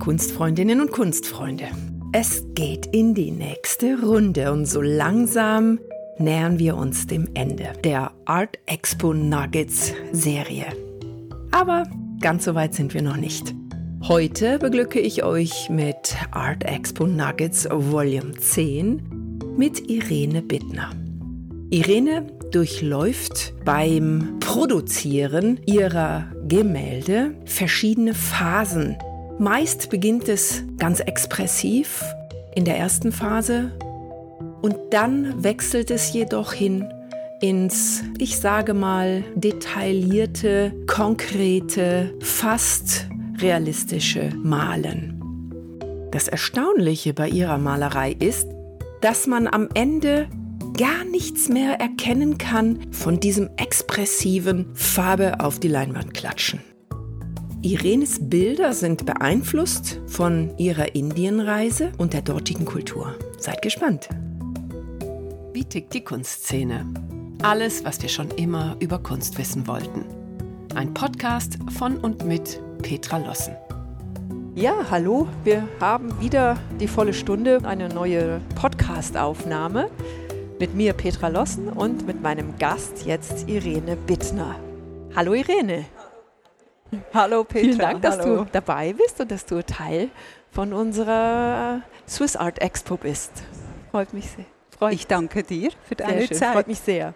Kunstfreundinnen 0.00 0.80
und 0.80 0.92
Kunstfreunde. 0.92 1.66
Es 2.12 2.42
geht 2.54 2.86
in 2.86 3.14
die 3.14 3.30
nächste 3.30 4.00
Runde 4.02 4.50
und 4.50 4.64
so 4.64 4.80
langsam 4.80 5.78
nähern 6.16 6.58
wir 6.58 6.76
uns 6.76 7.06
dem 7.06 7.28
Ende 7.34 7.74
der 7.84 8.10
Art 8.24 8.58
Expo 8.64 9.12
Nuggets 9.12 9.92
Serie. 10.10 10.66
Aber 11.52 11.84
ganz 12.20 12.46
so 12.46 12.54
weit 12.54 12.74
sind 12.74 12.94
wir 12.94 13.02
noch 13.02 13.18
nicht. 13.18 13.54
Heute 14.08 14.58
beglücke 14.58 14.98
ich 15.00 15.22
euch 15.22 15.68
mit 15.68 16.16
Art 16.30 16.64
Expo 16.64 17.06
Nuggets 17.06 17.68
Volume 17.70 18.32
10 18.32 19.02
mit 19.58 19.90
Irene 19.90 20.40
Bittner. 20.40 20.90
Irene 21.68 22.26
durchläuft 22.52 23.52
beim 23.66 24.38
Produzieren 24.40 25.60
ihrer 25.66 26.32
Gemälde 26.48 27.34
verschiedene 27.44 28.14
Phasen. 28.14 28.96
Meist 29.40 29.88
beginnt 29.88 30.28
es 30.28 30.62
ganz 30.76 31.00
expressiv 31.00 32.04
in 32.54 32.66
der 32.66 32.76
ersten 32.76 33.10
Phase 33.10 33.72
und 34.60 34.76
dann 34.90 35.42
wechselt 35.42 35.90
es 35.90 36.12
jedoch 36.12 36.52
hin 36.52 36.92
ins, 37.40 38.04
ich 38.18 38.38
sage 38.38 38.74
mal, 38.74 39.24
detaillierte, 39.34 40.74
konkrete, 40.86 42.12
fast 42.20 43.08
realistische 43.38 44.28
Malen. 44.36 45.18
Das 46.10 46.28
Erstaunliche 46.28 47.14
bei 47.14 47.30
ihrer 47.30 47.56
Malerei 47.56 48.12
ist, 48.12 48.46
dass 49.00 49.26
man 49.26 49.46
am 49.46 49.70
Ende 49.72 50.28
gar 50.76 51.06
nichts 51.10 51.48
mehr 51.48 51.80
erkennen 51.80 52.36
kann 52.36 52.92
von 52.92 53.20
diesem 53.20 53.48
expressiven 53.56 54.66
Farbe 54.74 55.40
auf 55.40 55.58
die 55.58 55.68
Leinwand 55.68 56.12
klatschen. 56.12 56.60
Irenes 57.62 58.18
Bilder 58.22 58.72
sind 58.72 59.04
beeinflusst 59.04 60.00
von 60.06 60.56
ihrer 60.56 60.94
Indienreise 60.94 61.92
und 61.98 62.14
der 62.14 62.22
dortigen 62.22 62.64
Kultur. 62.64 63.14
Seid 63.38 63.60
gespannt. 63.60 64.08
Wie 65.52 65.66
tickt 65.66 65.92
die 65.92 66.02
Kunstszene? 66.02 66.86
Alles, 67.42 67.84
was 67.84 68.00
wir 68.00 68.08
schon 68.08 68.30
immer 68.30 68.76
über 68.80 68.98
Kunst 68.98 69.36
wissen 69.36 69.66
wollten. 69.66 70.06
Ein 70.74 70.94
Podcast 70.94 71.58
von 71.76 71.98
und 71.98 72.24
mit 72.24 72.62
Petra 72.80 73.18
Lossen. 73.18 73.54
Ja, 74.54 74.74
hallo. 74.90 75.28
Wir 75.44 75.68
haben 75.80 76.18
wieder 76.18 76.56
die 76.80 76.88
volle 76.88 77.12
Stunde, 77.12 77.60
eine 77.64 77.90
neue 77.90 78.40
Podcast-Aufnahme 78.54 79.90
mit 80.58 80.74
mir, 80.74 80.94
Petra 80.94 81.28
Lossen, 81.28 81.68
und 81.68 82.06
mit 82.06 82.22
meinem 82.22 82.56
Gast 82.56 83.04
jetzt 83.04 83.50
Irene 83.50 83.96
Bittner. 83.96 84.56
Hallo 85.14 85.34
Irene. 85.34 85.84
Hallo 87.14 87.44
Petra. 87.44 87.60
Vielen 87.64 87.78
Dank, 87.78 88.02
dass 88.02 88.18
hallo. 88.18 88.44
du 88.44 88.50
dabei 88.50 88.92
bist 88.92 89.20
und 89.20 89.30
dass 89.30 89.46
du 89.46 89.64
Teil 89.64 90.10
von 90.50 90.72
unserer 90.72 91.82
Swiss 92.08 92.36
Art 92.36 92.60
Expo 92.60 92.96
bist. 92.96 93.32
Freut 93.90 94.12
mich 94.12 94.30
sehr. 94.30 94.44
Freut 94.76 94.94
ich 94.94 95.06
danke 95.06 95.42
dir 95.42 95.70
für 95.84 95.94
deine. 95.94 96.28
Zeit. 96.28 96.52
Freut 96.52 96.68
mich 96.68 96.80
sehr. 96.80 97.14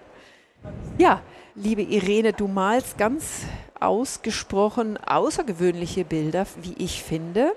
Ja, 0.99 1.23
liebe 1.55 1.83
Irene, 1.83 2.33
du 2.33 2.47
malst 2.47 2.99
ganz 2.99 3.43
ausgesprochen 3.81 4.97
außergewöhnliche 4.97 6.05
Bilder, 6.05 6.47
wie 6.63 6.75
ich 6.79 7.03
finde. 7.03 7.53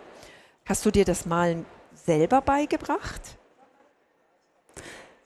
Hast 0.65 0.85
du 0.85 0.91
dir 0.91 1.05
das 1.05 1.25
Malen 1.25 1.65
selber 1.93 2.41
beigebracht? 2.41 3.21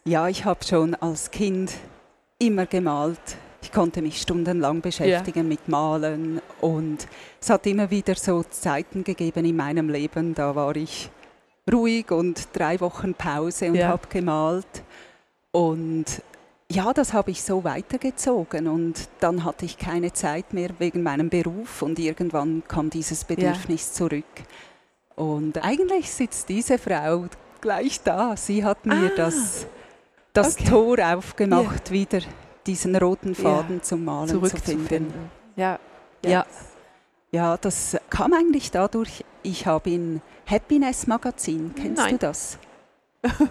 Ja, 0.03 0.27
ich 0.27 0.45
habe 0.45 0.63
schon 0.63 0.95
als 0.95 1.31
Kind 1.31 1.73
immer 2.39 2.65
gemalt. 2.65 3.37
Ich 3.71 3.75
konnte 3.75 4.01
mich 4.01 4.19
stundenlang 4.19 4.81
beschäftigen 4.81 5.43
ja. 5.43 5.47
mit 5.47 5.69
Malen 5.69 6.41
und 6.59 7.07
es 7.39 7.49
hat 7.49 7.65
immer 7.65 7.89
wieder 7.89 8.15
so 8.15 8.43
Zeiten 8.43 9.05
gegeben 9.05 9.45
in 9.45 9.55
meinem 9.55 9.87
Leben, 9.87 10.35
da 10.35 10.53
war 10.57 10.75
ich 10.75 11.09
ruhig 11.71 12.11
und 12.11 12.49
drei 12.51 12.81
Wochen 12.81 13.13
Pause 13.13 13.69
und 13.69 13.75
ja. 13.75 13.87
habe 13.87 14.09
gemalt. 14.09 14.83
Und 15.51 16.21
ja, 16.69 16.91
das 16.91 17.13
habe 17.13 17.31
ich 17.31 17.41
so 17.41 17.63
weitergezogen 17.63 18.67
und 18.67 19.07
dann 19.21 19.45
hatte 19.45 19.63
ich 19.63 19.77
keine 19.77 20.11
Zeit 20.11 20.51
mehr 20.51 20.71
wegen 20.79 21.01
meinem 21.01 21.29
Beruf 21.29 21.81
und 21.81 21.97
irgendwann 21.97 22.63
kam 22.67 22.89
dieses 22.89 23.23
Bedürfnis 23.23 23.87
ja. 23.87 23.93
zurück. 23.93 24.43
Und 25.15 25.63
eigentlich 25.63 26.11
sitzt 26.11 26.49
diese 26.49 26.77
Frau 26.77 27.23
gleich 27.61 28.01
da. 28.03 28.35
Sie 28.35 28.65
hat 28.65 28.85
mir 28.85 29.11
ah, 29.13 29.15
das, 29.15 29.65
das 30.33 30.59
okay. 30.59 30.69
Tor 30.69 30.97
aufgemacht, 30.99 31.87
ja. 31.87 31.93
wieder 31.93 32.19
diesen 32.67 32.95
roten 32.95 33.35
Faden 33.35 33.77
ja. 33.77 33.83
zum 33.83 34.05
Malen 34.05 34.43
zu 34.43 34.57
finden. 34.57 35.13
Ja. 35.55 35.79
ja. 36.25 36.45
Ja, 37.33 37.55
das 37.55 37.97
kam 38.09 38.33
eigentlich 38.33 38.71
dadurch, 38.71 39.23
ich 39.41 39.65
habe 39.65 39.89
in 39.89 40.21
Happiness 40.45 41.07
Magazin, 41.07 41.73
kennst 41.75 42.01
Nein. 42.01 42.11
du 42.11 42.17
das? 42.17 42.57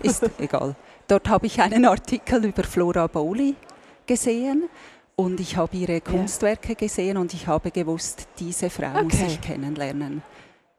Ist 0.02 0.22
egal. 0.38 0.76
Dort 1.08 1.28
habe 1.28 1.46
ich 1.46 1.60
einen 1.62 1.86
Artikel 1.86 2.44
über 2.44 2.62
Flora 2.62 3.06
Bowley 3.06 3.54
gesehen 4.06 4.68
und 5.16 5.40
ich 5.40 5.56
habe 5.56 5.76
ihre 5.76 6.00
Kunstwerke 6.00 6.74
gesehen 6.74 7.16
und 7.16 7.32
ich 7.32 7.46
habe 7.46 7.70
gewusst, 7.70 8.28
diese 8.38 8.68
Frau 8.68 8.90
okay. 8.90 9.04
muss 9.04 9.20
ich 9.22 9.40
kennenlernen. 9.40 10.22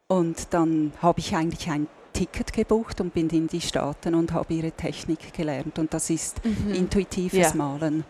Und 0.08 0.54
dann 0.54 0.94
habe 1.02 1.20
ich 1.20 1.36
eigentlich 1.36 1.70
ein 1.70 1.88
Ticket 2.14 2.54
gebucht 2.54 3.02
und 3.02 3.14
bin 3.14 3.30
in 3.30 3.48
die 3.48 3.62
Staaten 3.62 4.14
und 4.14 4.34
habe 4.34 4.54
ihre 4.54 4.72
Technik 4.72 5.34
gelernt. 5.34 5.80
Und 5.80 5.94
das 5.94 6.10
ist 6.10 6.44
mhm. 6.44 6.74
intuitives 6.74 7.40
ja. 7.40 7.54
Malen. 7.56 8.04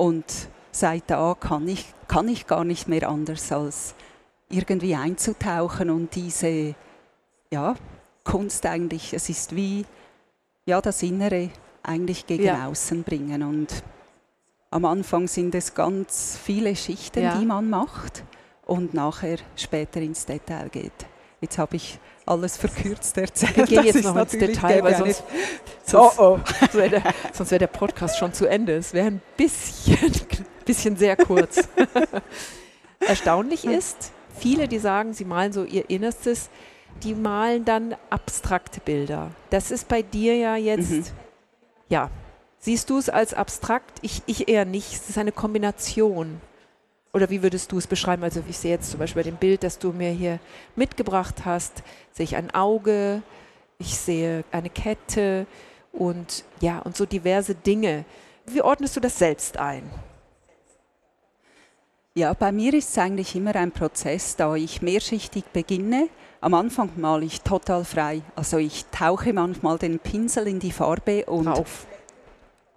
Und 0.00 0.24
seit 0.72 1.10
da 1.10 1.36
kann 1.38 1.68
ich, 1.68 1.92
kann 2.08 2.26
ich 2.28 2.46
gar 2.46 2.64
nicht 2.64 2.88
mehr 2.88 3.06
anders 3.06 3.52
als 3.52 3.94
irgendwie 4.48 4.94
einzutauchen 4.94 5.90
und 5.90 6.14
diese 6.14 6.74
ja, 7.50 7.74
Kunst 8.24 8.64
eigentlich, 8.64 9.12
es 9.12 9.28
ist 9.28 9.54
wie 9.54 9.84
ja, 10.64 10.80
das 10.80 11.02
Innere 11.02 11.50
eigentlich 11.82 12.26
gegen 12.26 12.44
ja. 12.44 12.66
außen 12.66 13.02
bringen. 13.02 13.42
Und 13.42 13.82
am 14.70 14.86
Anfang 14.86 15.28
sind 15.28 15.54
es 15.54 15.74
ganz 15.74 16.38
viele 16.42 16.74
Schichten, 16.74 17.22
ja. 17.22 17.36
die 17.36 17.44
man 17.44 17.68
macht 17.68 18.24
und 18.64 18.94
nachher 18.94 19.36
später 19.54 20.00
ins 20.00 20.24
Detail 20.24 20.70
geht. 20.70 21.09
Jetzt 21.40 21.58
habe 21.58 21.76
ich 21.76 21.98
alles 22.26 22.56
verkürzt 22.56 23.16
erzählt. 23.16 23.56
Wir 23.56 23.64
gehen 23.64 23.84
jetzt 23.84 24.04
noch 24.04 24.16
ins 24.16 24.32
Detail, 24.32 24.82
weil 24.84 24.96
sonst, 24.96 25.24
sonst, 25.84 26.18
oh, 26.18 26.36
oh. 26.36 26.40
sonst 26.60 26.74
wäre 26.74 26.90
der, 26.90 27.50
wär 27.50 27.58
der, 27.58 27.66
Podcast 27.66 28.18
schon 28.18 28.32
zu 28.32 28.46
Ende. 28.46 28.76
Es 28.76 28.92
wäre 28.92 29.08
ein 29.08 29.22
bisschen, 29.36 30.12
bisschen 30.64 30.96
sehr 30.96 31.16
kurz. 31.16 31.68
Erstaunlich 33.00 33.64
ist, 33.64 34.12
viele, 34.38 34.68
die 34.68 34.78
sagen, 34.78 35.14
sie 35.14 35.24
malen 35.24 35.52
so 35.52 35.64
ihr 35.64 35.88
Innerstes, 35.88 36.50
die 37.02 37.14
malen 37.14 37.64
dann 37.64 37.96
abstrakte 38.10 38.80
Bilder. 38.80 39.30
Das 39.48 39.70
ist 39.70 39.88
bei 39.88 40.02
dir 40.02 40.36
ja 40.36 40.56
jetzt, 40.56 40.90
mhm. 40.90 41.04
ja, 41.88 42.10
siehst 42.58 42.90
du 42.90 42.98
es 42.98 43.08
als 43.08 43.32
abstrakt? 43.32 43.98
Ich, 44.02 44.22
ich 44.26 44.48
eher 44.48 44.66
nicht. 44.66 44.92
Es 44.92 45.08
ist 45.08 45.18
eine 45.18 45.32
Kombination. 45.32 46.40
Oder 47.12 47.28
wie 47.30 47.42
würdest 47.42 47.72
du 47.72 47.78
es 47.78 47.86
beschreiben? 47.86 48.22
Also 48.22 48.42
ich 48.48 48.58
sehe 48.58 48.72
jetzt 48.72 48.90
zum 48.90 49.00
Beispiel 49.00 49.22
bei 49.22 49.30
dem 49.30 49.36
Bild, 49.36 49.62
das 49.62 49.78
du 49.78 49.92
mir 49.92 50.10
hier 50.10 50.38
mitgebracht 50.76 51.44
hast, 51.44 51.82
sehe 52.12 52.24
ich 52.24 52.36
ein 52.36 52.52
Auge, 52.52 53.22
ich 53.78 53.96
sehe 53.96 54.44
eine 54.52 54.70
Kette 54.70 55.46
und 55.92 56.44
ja, 56.60 56.78
und 56.78 56.96
so 56.96 57.06
diverse 57.06 57.54
Dinge. 57.54 58.04
Wie 58.46 58.62
ordnest 58.62 58.96
du 58.96 59.00
das 59.00 59.18
selbst 59.18 59.56
ein? 59.56 59.82
Ja, 62.14 62.32
bei 62.32 62.52
mir 62.52 62.74
ist 62.74 62.90
es 62.90 62.98
eigentlich 62.98 63.34
immer 63.34 63.54
ein 63.56 63.72
Prozess, 63.72 64.36
da 64.36 64.54
ich 64.54 64.82
mehrschichtig 64.82 65.44
beginne 65.52 66.08
am 66.42 66.54
Anfang 66.54 66.90
male 66.96 67.26
ich 67.26 67.42
total 67.42 67.84
frei. 67.84 68.22
Also 68.34 68.56
ich 68.56 68.86
tauche 68.86 69.34
manchmal 69.34 69.76
den 69.76 69.98
Pinsel 69.98 70.48
in 70.48 70.58
die 70.58 70.72
Farbe 70.72 71.26
und 71.26 71.44
Drauf. 71.44 71.86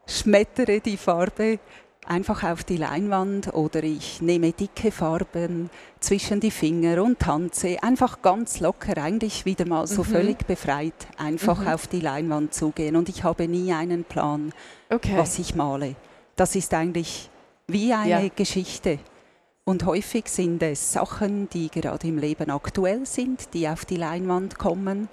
schmettere 0.06 0.82
die 0.82 0.98
Farbe 0.98 1.60
einfach 2.06 2.44
auf 2.44 2.64
die 2.64 2.78
Leinwand 2.78 3.54
oder 3.54 3.84
ich 3.84 4.22
nehme 4.22 4.52
dicke 4.52 4.92
Farben 4.92 5.70
zwischen 6.00 6.40
die 6.40 6.52
Finger 6.52 7.04
und 7.04 7.20
tanze 7.20 7.82
einfach 7.82 8.22
ganz 8.22 8.60
locker, 8.60 9.02
eigentlich 9.02 9.46
wieder 9.46 9.66
mal 9.66 9.88
so 9.88 10.04
mhm. 10.04 10.08
völlig 10.08 10.46
befreit, 10.46 10.94
einfach 11.18 11.62
mhm. 11.62 11.68
auf 11.68 11.88
die 11.88 12.02
Leinwand 12.02 12.54
zugehen 12.54 12.96
und 12.96 13.10
ich 13.10 13.24
habe 13.24 13.48
nie 13.48 13.74
einen 13.74 14.04
Plan, 14.04 14.54
okay. 14.90 15.18
was 15.18 15.40
ich 15.40 15.56
male. 15.56 15.96
Das 16.36 16.56
ist 16.56 16.74
eigentlich 16.74 17.30
wie 17.68 17.94
eine 17.94 18.24
ja. 18.24 18.30
Geschichte. 18.36 19.00
Und 19.66 19.86
häufig 19.86 20.28
sind 20.28 20.62
es 20.62 20.92
Sachen, 20.92 21.48
die 21.50 21.70
gerade 21.70 22.08
im 22.08 22.18
Leben 22.18 22.50
aktuell 22.50 23.06
sind, 23.06 23.54
die 23.54 23.68
auf 23.70 23.86
die 23.86 23.96
Leinwand 23.96 24.58
kommen. 24.58 25.08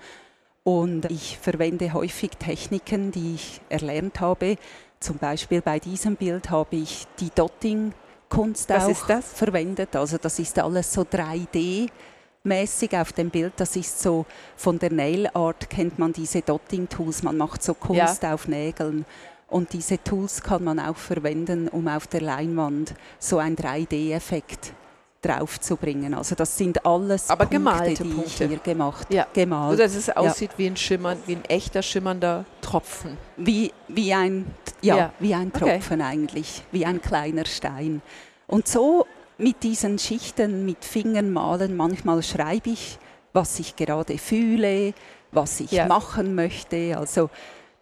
Und 0.65 1.09
ich 1.11 1.39
verwende 1.39 1.93
häufig 1.93 2.31
Techniken, 2.39 3.13
die 3.13 3.37
ich 3.37 3.61
erlernt 3.69 4.21
habe. 4.21 4.57
Zum 5.01 5.17
Beispiel 5.17 5.63
bei 5.63 5.79
diesem 5.79 6.15
Bild 6.15 6.51
habe 6.51 6.77
ich 6.77 7.07
die 7.19 7.31
Dotting-Kunst 7.35 8.71
auch 8.71 8.95
verwendet. 9.23 9.97
Also 9.97 10.19
das 10.19 10.39
ist 10.39 10.59
alles 10.59 10.93
so 10.93 11.03
3D 11.03 11.89
mäßig 12.45 12.95
auf 12.95 13.15
dem 13.15 13.31
Bild. 13.31 13.55
Das 13.57 13.77
ist 13.77 13.99
so 13.99 14.27
von 14.57 14.79
der 14.79 14.93
Nail 14.93 15.31
Art 15.33 15.71
kennt 15.71 15.99
man 15.99 16.13
diese 16.13 16.43
Dotting 16.43 16.87
Tools. 16.87 17.23
Man 17.23 17.39
macht 17.39 17.63
so 17.63 17.73
Kunst 17.73 18.23
ja. 18.23 18.35
auf 18.35 18.47
Nägeln. 18.47 19.07
Und 19.49 19.73
diese 19.73 20.05
Tools 20.05 20.43
kann 20.43 20.65
man 20.65 20.79
auch 20.79 20.97
verwenden, 20.97 21.69
um 21.69 21.89
auf 21.89 22.07
der 22.07 22.21
Leinwand 22.21 22.93
so 23.19 23.39
einen 23.39 23.57
3D-Effekt 23.57 24.75
draufzubringen. 25.23 26.13
Also 26.13 26.35
das 26.35 26.57
sind 26.57 26.85
alles 26.85 27.31
Aber 27.31 27.47
Punkte, 27.47 27.57
gemalte 27.59 28.05
die 28.05 28.11
Punkte. 28.11 28.45
ich 28.45 28.49
hier 28.49 28.59
gemacht 28.59 29.07
Ja. 29.13 29.27
gemalt. 29.33 29.79
So 29.79 29.83
dass 29.83 29.95
es 29.95 30.11
aussieht 30.15 30.51
wie, 30.59 30.67
ein 30.67 30.77
Schimmer, 30.77 31.17
wie 31.27 31.37
ein 31.37 31.45
echter 31.47 31.83
schimmernder 31.83 32.45
Tropfen. 32.71 33.17
Wie, 33.37 33.73
wie, 33.89 34.15
ein, 34.15 34.47
ja, 34.83 34.97
Ja. 34.97 35.13
wie 35.19 35.35
ein 35.35 35.49
Okay. 35.55 35.59
Tropfen 35.79 36.01
eigentlich, 36.03 36.63
wie 36.73 36.87
ein 36.87 37.01
kleiner 37.03 37.45
Stein. 37.47 38.01
Und 38.47 38.69
so 38.69 39.07
mit 39.39 39.63
diesen 39.63 39.99
Schichten, 39.99 40.65
mit 40.67 40.85
Fingern 40.85 41.31
malen, 41.33 41.77
manchmal 41.77 42.23
schreibe 42.23 42.71
ich, 42.71 42.99
was 43.33 43.59
ich 43.59 43.77
gerade 43.77 44.19
fühle, 44.19 44.93
was 45.33 45.61
ich 45.61 45.73
Ja. 45.73 45.87
machen 45.87 46.35
möchte. 46.35 46.97
Also 46.99 47.31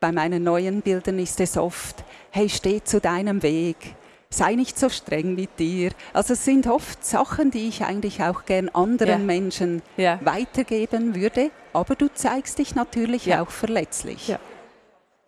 bei 0.01 0.13
meinen 0.13 0.45
neuen 0.45 0.81
Bildern 0.83 1.19
ist 1.19 1.41
es 1.41 1.57
oft, 1.57 2.05
hey, 2.31 2.49
steh 2.49 2.83
zu 2.85 3.01
deinem 3.01 3.43
Weg, 3.43 3.95
sei 4.31 4.55
nicht 4.55 4.79
so 4.79 4.89
streng 4.89 5.35
mit 5.35 5.59
dir. 5.59 5.91
Also 6.13 6.35
es 6.35 6.45
sind 6.45 6.67
oft 6.67 7.05
Sachen, 7.05 7.51
die 7.51 7.69
ich 7.69 7.83
eigentlich 7.83 8.23
auch 8.23 8.45
gern 8.45 8.69
anderen 8.69 9.09
Ja. 9.21 9.27
Menschen 9.27 9.83
Ja. 9.97 10.19
weitergeben 10.23 11.15
würde, 11.15 11.51
aber 11.73 11.95
du 11.97 12.09
zeigst 12.15 12.59
dich 12.59 12.75
natürlich 12.75 13.35
auch 13.35 13.51
verletzlich. 13.51 14.35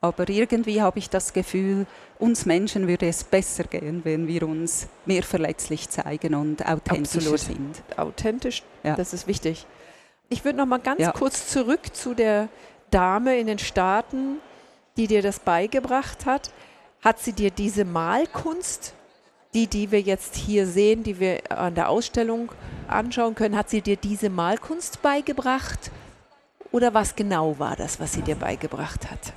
Aber 0.02 0.28
irgendwie 0.30 0.80
habe 0.80 0.98
ich 0.98 1.10
das 1.10 1.32
Gefühl, 1.34 1.86
uns 2.18 2.46
Menschen 2.46 2.88
würde 2.88 3.06
es 3.06 3.22
besser 3.22 3.64
gehen, 3.64 4.00
wenn 4.04 4.26
wir 4.26 4.44
uns 4.48 4.86
mehr 5.04 5.22
verletzlich 5.22 5.90
zeigen 5.90 6.34
und 6.34 6.64
authentischer 6.66 7.32
Absolut. 7.32 7.40
sind. 7.40 7.82
Authentisch, 7.98 8.62
Ja. 8.82 8.96
das 8.96 9.12
ist 9.12 9.26
wichtig. 9.26 9.66
Ich 10.30 10.44
würde 10.44 10.56
noch 10.58 10.66
mal 10.66 10.78
ganz 10.78 11.00
Ja. 11.00 11.12
kurz 11.12 11.48
zurück 11.48 11.94
zu 11.94 12.14
der 12.14 12.48
Dame 12.90 13.38
in 13.38 13.46
den 13.46 13.58
Staaten, 13.58 14.38
die 14.96 15.06
dir 15.06 15.20
das 15.22 15.38
beigebracht 15.38 16.24
hat. 16.24 16.50
Hat 17.02 17.18
sie 17.18 17.32
dir 17.32 17.50
diese 17.50 17.84
Malkunst, 17.84 18.94
die, 19.52 19.66
die 19.66 19.90
wir 19.90 20.00
jetzt 20.00 20.34
hier 20.34 20.66
sehen, 20.66 21.02
die 21.02 21.18
wir 21.20 21.40
an 21.50 21.74
der 21.74 21.88
Ausstellung 21.90 22.50
anschauen 22.88 23.34
können, 23.34 23.56
hat 23.56 23.68
sie 23.68 23.82
dir 23.82 23.96
diese 23.96 24.30
Malkunst 24.30 25.02
beigebracht? 25.02 25.90
Oder 26.72 26.94
was 26.94 27.16
genau 27.16 27.58
war 27.58 27.76
das, 27.76 28.00
was 28.00 28.12
sie 28.12 28.22
dir 28.22 28.36
beigebracht 28.36 29.10
hat? 29.10 29.32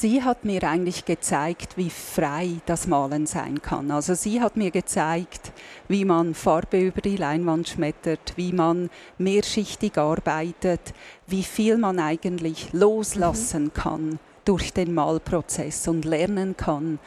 Sie 0.00 0.22
hat 0.22 0.46
mir 0.46 0.62
eigentlich 0.62 1.04
gezeigt, 1.04 1.76
wie 1.76 1.90
frei 1.90 2.52
das 2.64 2.86
Malen 2.86 3.26
sein 3.26 3.60
kann. 3.60 3.90
Also 3.90 4.14
sie 4.14 4.40
hat 4.40 4.56
mir 4.56 4.70
gezeigt, 4.70 5.52
wie 5.88 6.06
man 6.06 6.32
Farbe 6.32 6.80
über 6.80 7.02
die 7.02 7.18
Leinwand 7.18 7.68
schmettert, 7.68 8.32
wie 8.36 8.54
man 8.54 8.88
mehrschichtig 9.18 9.98
arbeitet, 9.98 10.94
wie 11.26 11.42
viel 11.42 11.76
man 11.76 11.98
eigentlich 11.98 12.72
loslassen 12.72 13.74
kann 13.74 14.18
durch 14.46 14.72
den 14.72 14.94
Malprozess 14.94 15.86
und 15.86 16.06
lernen 16.06 16.56
kann. 16.56 16.98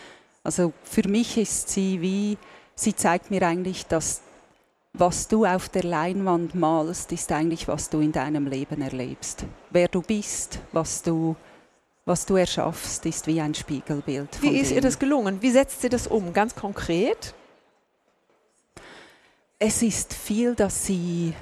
Also 0.44 0.72
für 0.84 1.10
mich 1.10 1.40
ist 1.40 1.70
sie 1.70 2.00
wie, 2.00 2.38
sie 2.76 2.96
zeigt 2.96 3.32
mir 3.32 3.42
eigentlich, 3.42 3.88
dass 3.88 4.22
was 4.96 5.28
du 5.28 5.46
auf 5.46 5.68
der 5.68 5.82
Leinwand 5.82 6.54
malst, 6.54 7.12
ist 7.12 7.32
eigentlich, 7.32 7.68
was 7.68 7.90
du 7.90 8.02
in 8.02 8.12
deinem 8.12 8.46
Leben 8.46 8.84
erlebst. 8.84 9.46
Wer 9.72 9.88
du 9.88 10.04
bist, 10.04 10.60
was 10.72 11.02
du 11.02 11.36
was 12.06 12.26
du 12.26 12.36
erschaffst, 12.36 13.06
ist 13.06 13.28
wie 13.28 13.40
ein 13.40 13.54
Spiegelbild. 13.54 14.42
Wie 14.42 14.58
ist 14.60 14.72
ihr 14.72 14.82
das 14.82 15.00
gelungen? 15.00 15.42
Wie 15.42 15.52
setzt 15.52 15.82
sie 15.82 15.90
das 15.90 16.08
um? 16.08 16.34
Ganz 16.34 16.54
konkret? 16.56 17.34
Es 19.60 19.82
ist 19.82 20.14
viel, 20.14 20.56
dass 20.56 20.86
sie, 20.86 21.34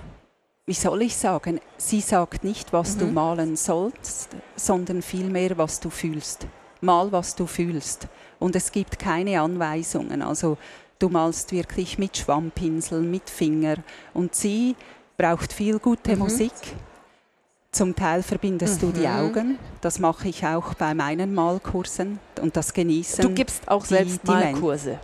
wie 0.67 0.73
soll 0.73 1.01
ich 1.01 1.15
sagen, 1.15 1.59
sie 1.77 2.01
sagt 2.01 2.43
nicht, 2.43 2.71
was 2.73 2.97
du 2.97 3.05
Mhm. 3.05 3.13
malen 3.13 3.55
sollst, 3.55 4.29
sondern 4.55 5.01
vielmehr, 5.01 5.57
was 5.57 5.79
du 5.79 5.89
fühlst. 5.89 6.45
Mal, 6.81 7.11
was 7.11 7.35
du 7.35 7.47
fühlst. 7.47 8.07
Und 8.39 8.55
es 8.55 8.71
gibt 8.71 8.99
keine 8.99 9.41
Anweisungen. 9.41 10.21
Also 10.21 10.57
du 10.99 11.09
malst 11.09 11.51
wirklich 11.51 11.97
mit 11.97 12.17
Schwammpinseln, 12.17 13.09
mit 13.09 13.29
Finger. 13.29 13.77
Und 14.13 14.35
sie 14.35 14.75
braucht 15.17 15.53
viel 15.53 15.79
gute 15.79 16.13
Mhm. 16.13 16.19
Musik. 16.19 16.51
Zum 17.71 17.95
Teil 17.95 18.21
verbindest 18.21 18.81
du 18.81 18.91
die 18.91 19.07
Mhm. 19.07 19.15
Augen. 19.15 19.59
Das 19.79 19.97
mache 19.99 20.27
ich 20.27 20.45
auch 20.45 20.73
bei 20.73 20.93
meinen 20.93 21.33
Malkursen 21.33 22.19
und 22.41 22.57
das 22.57 22.73
Genießen. 22.73 23.21
Du 23.23 23.29
gibst 23.33 23.65
auch 23.69 23.83
die- 23.83 23.93
selbst 23.95 24.19
die 24.25 24.31
Malkurse. 24.31 24.99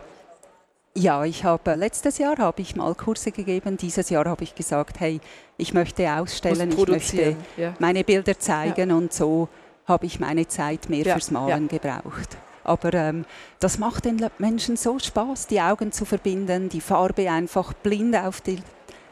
Ja, 0.94 1.24
ich 1.24 1.46
habe 1.46 1.76
letztes 1.76 2.18
Jahr 2.18 2.38
habe 2.40 2.62
ich 2.62 2.76
mal 2.76 2.94
Kurse 2.96 3.32
gegeben. 3.32 3.78
Dieses 3.78 4.10
Jahr 4.10 4.26
habe 4.26 4.44
ich 4.44 4.54
gesagt, 4.54 5.00
hey, 5.00 5.22
ich 5.56 5.74
möchte 5.74 6.12
ausstellen, 6.12 6.72
ich 6.72 6.88
möchte. 6.88 7.36
Ja. 7.56 7.74
meine 7.80 8.04
Bilder 8.04 8.38
zeigen 8.38 8.92
und 8.92 9.14
so 9.14 9.48
habe 9.86 10.06
ich 10.06 10.20
meine 10.20 10.46
Zeit 10.48 10.90
mehr 10.90 11.06
Ja, 11.06 11.14
fürs 11.14 11.32
Malen 11.32 11.70
gebraucht. 11.70 12.36
Aber 12.66 12.94
ähm, 12.94 13.24
das 13.62 13.78
macht 13.78 14.04
den 14.04 14.20
Menschen 14.40 14.76
so 14.76 15.00
Spaß, 15.00 15.48
die 15.48 15.62
Augen 15.62 15.94
zu 15.94 16.04
verbinden, 16.04 16.68
die 16.68 16.82
Farbe 16.82 17.30
einfach 17.32 17.72
blind 17.74 18.18
auf 18.18 18.42
die, 18.42 18.58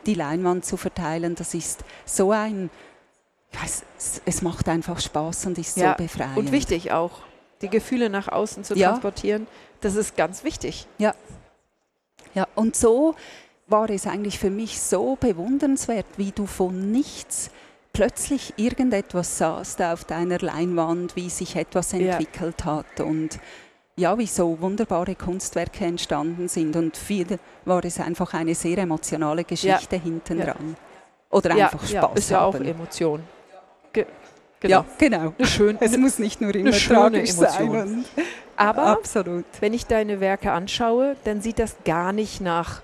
die 0.06 0.16
Leinwand 0.16 0.66
zu 0.66 0.76
verteilen. 0.76 1.36
Das 1.36 1.54
ist 1.54 1.86
so 2.04 2.32
ein, 2.32 2.70
ich 3.52 3.62
weiß, 3.62 3.84
es, 3.98 4.22
es 4.26 4.42
macht 4.42 4.68
einfach 4.68 5.00
Spaß 5.00 5.46
und 5.48 5.58
ist 5.58 5.78
Ja, 5.78 5.96
so 5.98 6.04
befreiend. 6.04 6.38
Und 6.38 6.52
wichtig 6.52 6.92
auch, 6.92 7.22
die 7.62 7.70
Gefühle 7.70 8.10
nach 8.10 8.28
außen 8.28 8.64
zu 8.64 8.76
Ja. 8.76 8.90
transportieren. 8.90 9.48
Das 9.82 9.96
ist 9.96 10.16
ganz 10.18 10.44
wichtig. 10.44 10.88
Ja, 10.98 12.48
und 12.56 12.76
so 12.76 13.16
war 13.68 13.90
es 13.90 14.08
eigentlich 14.08 14.40
für 14.40 14.50
mich 14.50 14.82
so 14.82 15.16
bewundernswert, 15.16 16.06
wie 16.18 16.32
du 16.32 16.46
von 16.46 16.92
nichts 16.92 17.50
plötzlich 17.94 18.54
irgendetwas 18.58 19.38
sahst 19.38 19.82
auf 19.82 20.04
deiner 20.04 20.40
Leinwand, 20.40 21.16
wie 21.16 21.30
sich 21.30 21.56
etwas 21.56 21.94
Ja. 21.94 22.00
entwickelt 22.00 22.66
hat 22.66 23.00
und 23.00 23.40
ja, 23.96 24.18
wie 24.18 24.28
so 24.28 24.60
wunderbare 24.60 25.16
Kunstwerke 25.16 25.86
entstanden 25.86 26.50
sind 26.50 26.76
und 26.76 26.98
viel 26.98 27.40
war 27.64 27.84
es 27.86 27.98
einfach 28.02 28.34
eine 28.34 28.54
sehr 28.54 28.78
emotionale 28.80 29.46
Geschichte 29.46 29.96
hinten 29.96 30.40
Ja. 30.40 30.46
dran. 30.48 30.76
Oder 31.36 31.54
ja, 31.56 31.66
einfach 31.66 31.90
ja, 31.90 32.02
Spaß 32.04 32.18
ist 32.18 32.30
ja 32.30 32.42
auch 32.46 32.54
haben. 32.54 32.66
Emotion. 32.66 33.24
Ge 33.92 34.06
Ja, 34.64 34.86
genau. 34.98 35.34
genau. 35.38 35.46
Schön, 35.48 35.78
Es 35.82 35.98
muss 35.98 36.18
nicht 36.18 36.40
nur 36.40 36.56
immer 36.56 36.72
tragisch 36.72 37.32
sein. 37.34 38.06
Aber 38.56 38.84
absolut. 38.86 39.44
wenn 39.60 39.74
ich 39.74 39.86
deine 39.86 40.22
Werke 40.22 40.54
anschaue, 40.54 41.18
dann 41.26 41.42
sieht 41.42 41.60
das 41.60 41.76
gar 41.84 42.14
nicht 42.14 42.40
nach 42.40 42.82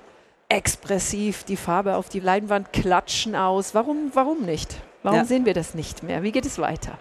expressiv 0.49 1.45
die 1.45 1.55
Farbe 1.55 1.95
auf 1.95 2.09
die 2.09 2.19
Leinwand 2.19 2.73
klatschen 2.73 3.35
aus. 3.37 3.73
Warum, 3.73 4.11
warum 4.13 4.41
nicht? 4.41 4.75
Warum 5.01 5.19
Ja. 5.19 5.25
sehen 5.25 5.45
wir 5.45 5.53
das 5.53 5.73
nicht 5.73 6.03
mehr? 6.03 6.21
Wie 6.23 6.33
geht 6.33 6.45
es 6.45 6.59
weiter? 6.59 6.97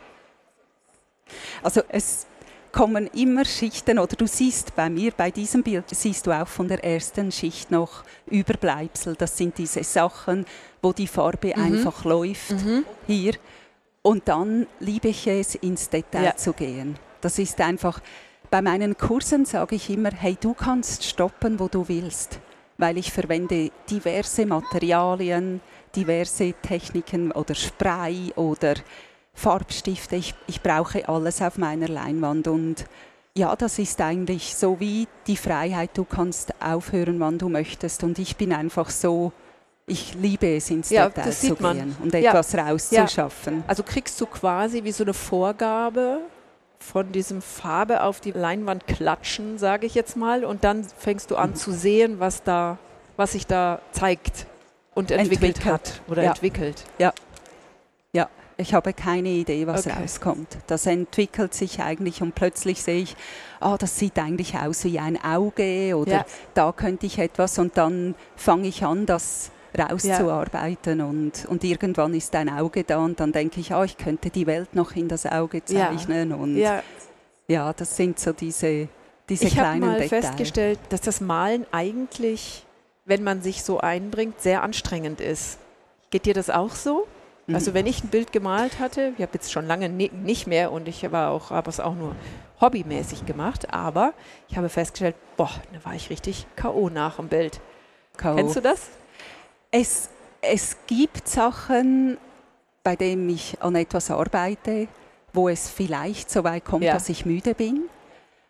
Also 1.65 1.83
es 1.89 2.27
kommen 2.73 3.07
immer 3.09 3.45
Schichten 3.45 3.99
oder 3.99 4.17
du 4.17 4.27
siehst 4.27 4.75
bei 4.77 4.89
mir, 4.89 5.13
bei 5.13 5.31
diesem 5.31 5.63
Bild, 5.63 5.85
siehst 5.91 6.27
du 6.27 6.33
auch 6.33 6.47
von 6.49 6.69
der 6.69 6.83
ersten 6.85 7.31
Schicht 7.33 7.71
noch 7.71 8.03
Überbleibsel. 8.27 9.15
Das 9.17 9.37
sind 9.37 9.59
diese 9.59 9.83
Sachen, 9.85 10.47
wo 10.83 10.93
die 10.93 11.07
Farbe 11.07 11.53
Mhm. 11.57 11.63
einfach 11.63 12.05
läuft 12.05 12.55
hier. 13.07 13.35
Und 14.03 14.29
dann 14.29 14.67
liebe 14.79 15.09
ich 15.09 15.27
es, 15.27 15.55
ins 15.57 15.89
Detail 15.91 16.25
Ja. 16.25 16.37
zu 16.37 16.53
gehen. 16.53 16.97
Das 17.21 17.39
ist 17.39 17.61
einfach, 17.61 18.01
bei 18.51 18.63
meinen 18.63 18.97
Kursen 18.97 19.45
sage 19.45 19.77
ich 19.77 19.91
immer, 19.91 20.11
hey, 20.11 20.37
du 20.41 20.55
kannst 20.55 21.05
stoppen, 21.05 21.61
wo 21.61 21.69
du 21.69 21.87
willst. 21.89 22.39
Weil 22.79 22.97
ich 22.97 23.13
verwende 23.13 23.71
diverse 23.91 24.47
Materialien, 24.47 25.61
diverse 25.95 26.55
Techniken 26.63 27.31
oder 27.33 27.55
Spray 27.55 28.33
oder 28.37 28.75
Farbstifte. 29.41 30.17
Ich, 30.17 30.35
ich 30.47 30.61
brauche 30.61 31.09
alles 31.09 31.41
auf 31.43 31.57
meiner 31.59 31.89
Leinwand 31.89 32.47
und 32.49 32.85
ja, 33.37 33.55
das 33.57 33.79
ist 33.79 34.01
eigentlich 34.01 34.55
so 34.57 34.81
wie 34.81 35.07
die 35.27 35.37
Freiheit. 35.37 35.91
Du 35.95 36.05
kannst 36.05 36.53
aufhören, 36.61 37.21
wann 37.21 37.39
du 37.39 37.49
möchtest. 37.49 38.03
Und 38.03 38.19
ich 38.19 38.37
bin 38.37 38.53
einfach 38.53 38.91
so, 38.91 39.33
ich 39.87 40.15
liebe 40.15 40.57
es, 40.57 40.69
ins 40.71 40.91
Ja, 40.91 41.09
Detail 41.09 41.31
zu 41.33 41.47
sieht 41.47 41.61
man. 41.61 41.77
gehen 41.77 41.97
und 42.03 42.13
Ja. 42.13 42.31
etwas 42.31 42.55
rauszuschaffen. 42.57 43.65
Also 43.67 43.83
kriegst 43.83 44.21
du 44.21 44.27
quasi 44.27 44.83
wie 44.85 44.93
so 44.93 45.05
eine 45.05 45.15
Vorgabe 45.15 46.19
von 46.81 47.13
diesem 47.13 47.41
Farbe 47.41 48.03
auf 48.03 48.21
die 48.21 48.33
Leinwand 48.33 48.87
klatschen, 48.87 49.59
sage 49.59 49.87
ich 49.87 49.95
jetzt 49.95 50.17
mal, 50.17 50.45
und 50.45 50.65
dann 50.65 50.85
fängst 50.99 51.31
du 51.31 51.35
Mhm. 51.37 51.41
an 51.41 51.55
zu 51.55 51.73
sehen, 51.73 52.19
was 52.21 52.43
da, 52.43 52.79
was 53.17 53.33
sich 53.33 53.47
da 53.47 53.81
zeigt 53.93 54.47
und 54.95 55.11
entwickelt, 55.13 55.57
Entwickelt. 55.59 55.73
hat 55.73 56.01
oder 56.09 56.25
Ja. 56.25 56.31
entwickelt. 56.31 56.85
Ja, 56.99 57.13
ich 58.61 58.75
habe 58.75 58.93
keine 58.93 59.29
Idee, 59.31 59.67
was 59.67 59.87
Okay. 59.87 59.97
rauskommt. 60.01 60.59
Das 60.67 60.87
entwickelt 60.87 61.55
sich 61.55 61.81
eigentlich 61.81 62.23
und 62.23 62.35
plötzlich 62.35 62.83
sehe 62.83 63.01
ich, 63.03 63.17
ah, 63.61 63.77
das 63.79 63.99
sieht 63.99 64.19
eigentlich 64.19 64.57
aus 64.57 64.85
wie 64.85 64.99
ein 64.99 65.23
Auge 65.23 65.97
oder 65.97 66.13
Ja. 66.13 66.25
da 66.55 66.73
könnte 66.73 67.07
ich 67.07 67.19
etwas 67.19 67.59
und 67.59 67.77
dann 67.77 68.15
fange 68.37 68.69
ich 68.69 68.85
an, 68.85 69.07
das 69.07 69.51
rauszuarbeiten 69.79 71.01
und, 71.01 71.47
und 71.49 71.63
irgendwann 71.65 72.13
ist 72.15 72.35
ein 72.35 72.49
Auge 72.49 72.85
da 72.85 72.99
und 72.99 73.21
dann 73.21 73.33
denke 73.33 73.61
ich, 73.61 73.73
ah, 73.73 73.85
ich 73.85 73.97
könnte 73.97 74.31
die 74.31 74.47
Welt 74.47 74.75
noch 74.75 74.97
in 74.97 75.09
das 75.09 75.27
Auge 75.27 75.63
Ja. 75.69 75.91
zeichnen 75.91 76.33
und 76.33 76.57
ja, 76.57 76.83
Ja, 77.49 77.73
das 77.73 77.97
sind 77.97 78.19
so 78.19 78.33
diese, 78.33 78.89
diese 79.29 79.47
ich 79.47 79.59
habe 79.59 79.69
kleinen 79.79 79.81
mal 79.81 80.01
Details. 80.01 80.27
festgestellt, 80.27 80.79
dass 80.89 81.01
das 81.01 81.21
Malen 81.21 81.67
eigentlich, 81.73 82.65
wenn 83.05 83.23
man 83.23 83.43
sich 83.43 83.63
so 83.63 83.79
einbringt, 83.81 84.41
sehr 84.41 84.63
anstrengend 84.63 85.21
ist. 85.21 85.59
Geht 86.11 86.27
dir 86.27 86.35
das 86.35 86.51
auch 86.51 86.75
so? 86.75 87.07
Mhm. 87.51 87.55
Also 87.55 87.75
wenn 87.75 87.87
ich 87.87 88.03
ein 88.05 88.09
Bild 88.09 88.33
gemalt 88.33 88.79
hatte, 88.79 89.13
ich 89.17 89.23
habe 89.23 89.33
jetzt 89.35 89.53
schon 89.53 89.67
lange 89.67 89.89
ni- 89.89 90.11
nicht 90.25 90.47
mehr 90.47 90.73
und 90.73 90.89
ich 90.89 91.11
war 91.13 91.31
auch, 91.31 91.51
habe 91.51 91.69
es 91.71 91.81
auch 91.81 91.95
nur 91.95 92.15
hobbymäßig 92.61 93.27
gemacht, 93.27 93.73
aber 93.73 94.13
ich 94.49 94.57
habe 94.57 94.69
festgestellt, 94.69 95.17
boah, 95.37 95.51
da 95.73 95.85
war 95.85 95.95
ich 95.95 96.11
richtig 96.11 96.47
K.O. 96.57 96.89
nach 96.91 97.17
dem 97.17 97.29
Bild. 97.29 97.61
Kennst 98.17 98.57
du 98.57 98.61
das? 98.61 98.89
Es, 99.71 100.11
es 100.43 100.77
gibt 100.87 101.27
Sachen, 101.29 102.19
bei 102.83 102.97
denen 102.97 103.29
ich 103.31 103.57
an 103.63 103.75
etwas 103.77 104.11
arbeite, 104.11 104.89
wo 105.33 105.49
es 105.49 105.71
vielleicht 105.71 106.31
so 106.31 106.45
weit 106.45 106.65
kommt, 106.65 106.85
Ja. 106.85 106.93
dass 106.95 107.09
ich 107.09 107.25
müde 107.25 107.55
bin. 107.55 107.83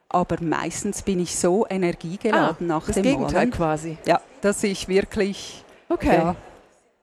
Aber 0.08 0.36
meistens 0.42 1.02
bin 1.02 1.20
ich 1.20 1.36
so 1.38 1.66
energiegeladen 1.68 2.66
nach 2.66 2.82
Ah, 2.82 2.86
das 2.88 2.94
dem 2.96 3.02
Gegenteil 3.04 3.32
Malen, 3.34 3.50
quasi. 3.52 3.98
ja, 4.06 4.20
dass 4.40 4.62
ich 4.64 4.88
wirklich 4.88 5.64
Okay. 5.88 6.16
ja, 6.16 6.34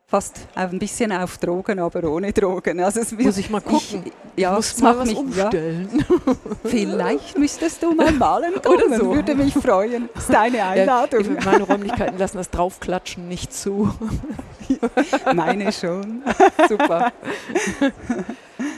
fast 0.09 0.47
ein 0.55 0.79
bisschen 0.79 1.11
auf 1.11 1.37
Drogen, 1.37 1.79
aber 1.79 2.09
ohne 2.09 2.31
Drogen. 2.31 2.79
Also 2.79 3.01
es 3.01 3.11
Muss 3.11 3.37
ich 3.37 3.49
mal 3.49 3.59
gucken. 3.59 4.03
Ich, 4.05 4.13
ja, 4.41 4.53
muss 4.53 4.71
es 4.73 4.81
mal 4.81 4.97
was 4.97 5.09
mich- 5.09 5.17
umstellen. 5.17 5.89
Ja, 5.97 6.33
vielleicht 6.69 7.37
müsstest 7.37 7.83
du 7.83 7.91
mal 7.93 8.13
malen 8.13 8.53
kommen, 8.63 8.83
Oder 8.85 8.97
so. 8.97 9.13
würde 9.15 9.35
mich 9.35 9.53
freuen. 9.53 10.07
Das 10.13 10.23
ist 10.23 10.33
deine 10.33 10.57
Ja, 10.59 10.69
Einladung. 10.69 11.25
meine 11.43 11.63
Räumlichkeiten 11.63 12.17
lassen 12.17 12.37
das 12.37 12.49
Draufklatschen 12.49 13.27
nicht 13.27 13.51
zu. 13.53 13.93
Meine 15.35 15.73
schon. 15.73 16.21
Super. 16.69 17.11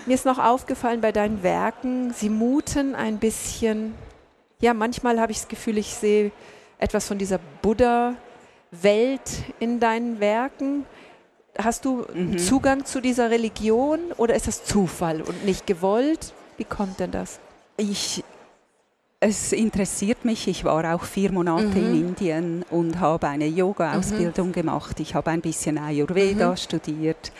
Mir 0.07 0.13
ist 0.15 0.25
noch 0.25 0.39
aufgefallen 0.39 0.99
bei 0.99 1.11
deinen 1.11 1.43
Werken, 1.43 2.11
sie 2.11 2.29
muten 2.29 2.95
ein 2.95 3.19
bisschen, 3.19 3.93
ja, 4.61 4.73
manchmal 4.73 5.19
habe 5.21 5.31
ich 5.31 5.37
das 5.39 5.47
Gefühl, 5.47 5.77
ich 5.77 5.93
sehe 5.93 6.31
etwas 6.79 7.07
von 7.07 7.19
dieser 7.19 7.39
Buddha-Welt 7.61 9.21
in 9.59 9.79
deinen 9.79 10.19
Werken. 10.19 10.85
Hast 11.57 11.83
du 11.85 12.05
Mhm. 12.13 12.37
Zugang 12.37 12.85
zu 12.85 13.01
dieser 13.01 13.29
Religion 13.31 13.99
oder 14.17 14.35
ist 14.35 14.47
das 14.47 14.63
Zufall 14.63 15.21
und 15.21 15.45
nicht 15.45 15.67
gewollt? 15.67 16.33
Wie 16.57 16.63
kommt 16.63 16.99
denn 16.99 17.11
das? 17.11 17.39
Ich, 17.77 18.23
es 19.19 19.51
interessiert 19.51 20.23
mich. 20.23 20.47
Ich 20.47 20.63
war 20.63 20.95
auch 20.95 21.03
vier 21.03 21.31
Monate 21.31 21.65
Mhm. 21.67 21.75
in 21.77 22.07
Indien 22.09 22.65
und 22.69 22.99
habe 22.99 23.27
eine 23.27 23.47
Yoga-Ausbildung 23.47 24.51
gemacht. 24.51 24.99
Ich 24.99 25.15
habe 25.15 25.31
ein 25.31 25.41
bisschen 25.41 25.77
Ayurveda 25.77 26.51
Mhm. 26.51 26.57
studiert. 26.57 27.31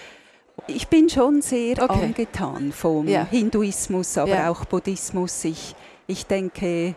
Ich 0.67 0.87
bin 0.89 1.07
schon 1.09 1.41
sehr 1.41 1.81
Okay. 1.81 2.03
angetan 2.03 2.73
vom 2.73 3.07
Ja. 3.07 3.25
Hinduismus, 3.25 4.17
aber 4.17 4.31
Ja. 4.35 4.49
auch 4.49 4.65
Buddhismus. 4.65 5.45
Ich, 5.45 5.73
ich 6.07 6.25
denke, 6.25 6.95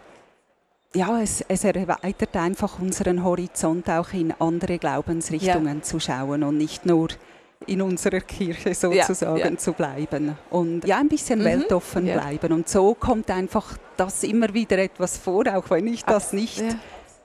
ja, 0.94 1.20
es, 1.20 1.42
es 1.48 1.64
erweitert 1.64 2.36
einfach 2.36 2.78
unseren 2.78 3.24
Horizont 3.24 3.88
auch 3.88 4.12
in 4.12 4.32
andere 4.38 4.78
Glaubensrichtungen 4.78 5.82
zu 5.82 5.98
schauen 6.00 6.42
und 6.42 6.58
nicht 6.58 6.84
nur 6.86 7.08
in 7.66 7.80
unserer 7.80 8.20
Kirche 8.20 8.74
sozusagen 8.74 9.38
ja. 9.38 9.56
zu 9.56 9.72
bleiben 9.72 10.36
und 10.50 10.84
ja 10.86 10.98
ein 10.98 11.08
bisschen 11.08 11.38
Mhm, 11.40 11.44
weltoffen 11.44 12.06
ja. 12.06 12.18
bleiben 12.18 12.52
und 12.52 12.68
so 12.68 12.94
kommt 12.94 13.30
einfach 13.30 13.78
das 13.96 14.24
immer 14.24 14.52
wieder 14.52 14.78
etwas 14.78 15.16
vor, 15.16 15.44
auch 15.46 15.70
wenn 15.70 15.86
ich 15.86 16.04
das 16.04 16.32
nicht 16.32 16.60
Ja. 16.60 16.74